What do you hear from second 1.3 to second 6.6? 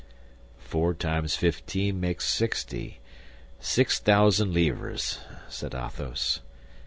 fifteen makes sixty—six thousand livres," said Athos.